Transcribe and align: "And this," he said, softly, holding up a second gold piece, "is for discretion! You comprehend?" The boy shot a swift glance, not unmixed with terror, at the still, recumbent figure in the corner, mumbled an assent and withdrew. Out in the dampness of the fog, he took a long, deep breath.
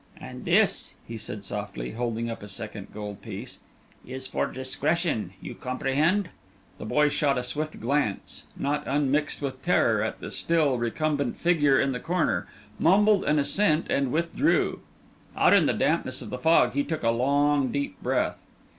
"And 0.19 0.45
this," 0.45 0.95
he 1.07 1.15
said, 1.15 1.45
softly, 1.45 1.91
holding 1.91 2.27
up 2.27 2.41
a 2.41 2.47
second 2.47 2.87
gold 2.91 3.21
piece, 3.21 3.59
"is 4.03 4.25
for 4.25 4.47
discretion! 4.47 5.33
You 5.39 5.53
comprehend?" 5.53 6.29
The 6.79 6.87
boy 6.87 7.09
shot 7.09 7.37
a 7.37 7.43
swift 7.43 7.79
glance, 7.79 8.45
not 8.57 8.87
unmixed 8.87 9.43
with 9.43 9.61
terror, 9.61 10.01
at 10.03 10.19
the 10.19 10.31
still, 10.31 10.79
recumbent 10.79 11.37
figure 11.37 11.79
in 11.79 11.91
the 11.91 11.99
corner, 11.99 12.47
mumbled 12.79 13.23
an 13.25 13.37
assent 13.37 13.91
and 13.91 14.11
withdrew. 14.11 14.81
Out 15.37 15.53
in 15.53 15.67
the 15.67 15.71
dampness 15.73 16.23
of 16.23 16.31
the 16.31 16.39
fog, 16.39 16.73
he 16.73 16.83
took 16.83 17.03
a 17.03 17.11
long, 17.11 17.71
deep 17.71 18.01
breath. 18.01 18.39